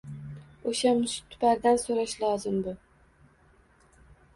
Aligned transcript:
O’sha 0.71 0.93
mushtipardan 1.01 1.79
so’rash 1.85 2.19
lozim 2.27 2.59
bu— 2.71 2.77